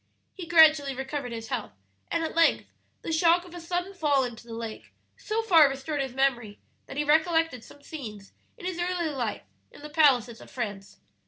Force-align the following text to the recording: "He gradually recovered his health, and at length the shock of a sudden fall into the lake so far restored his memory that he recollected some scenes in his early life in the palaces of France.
"He 0.33 0.47
gradually 0.47 0.95
recovered 0.95 1.31
his 1.31 1.49
health, 1.49 1.73
and 2.09 2.23
at 2.23 2.33
length 2.35 2.65
the 3.03 3.11
shock 3.11 3.45
of 3.45 3.53
a 3.53 3.61
sudden 3.61 3.93
fall 3.93 4.23
into 4.23 4.47
the 4.47 4.55
lake 4.55 4.95
so 5.15 5.43
far 5.43 5.69
restored 5.69 6.01
his 6.01 6.15
memory 6.15 6.59
that 6.87 6.97
he 6.97 7.03
recollected 7.03 7.63
some 7.63 7.83
scenes 7.83 8.31
in 8.57 8.65
his 8.65 8.79
early 8.79 9.09
life 9.09 9.43
in 9.69 9.83
the 9.83 9.91
palaces 9.91 10.41
of 10.41 10.49
France. 10.49 10.97